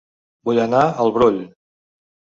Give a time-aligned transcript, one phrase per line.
[0.49, 1.39] Vull anar a El Brull